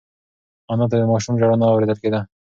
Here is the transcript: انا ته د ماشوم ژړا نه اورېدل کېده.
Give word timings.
انا 0.71 0.85
ته 0.91 0.95
د 0.99 1.03
ماشوم 1.11 1.35
ژړا 1.39 1.55
نه 1.61 1.65
اورېدل 1.71 1.97
کېده. 2.03 2.19